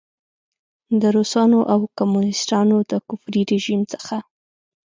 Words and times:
د 1.01 1.03
روسانو 1.15 1.59
او 1.73 1.79
کمونیسټانو 1.97 2.77
د 2.91 2.93
کفري 3.07 3.41
رژیم 3.51 3.81
څخه. 3.93 4.17